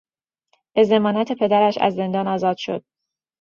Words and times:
به 0.75 0.83
ضمانت 0.83 1.31
پدرش 1.31 1.77
از 1.81 1.93
زندان 1.95 2.27
آزاد 2.27 2.57
شد. 2.57 2.83